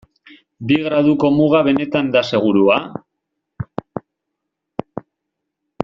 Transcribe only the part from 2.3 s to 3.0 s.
segurua?